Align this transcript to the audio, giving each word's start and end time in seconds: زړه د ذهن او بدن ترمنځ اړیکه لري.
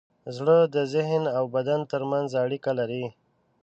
زړه 0.35 0.57
د 0.75 0.77
ذهن 0.93 1.23
او 1.37 1.43
بدن 1.55 1.79
ترمنځ 1.91 2.29
اړیکه 2.43 2.71
لري. 2.79 3.05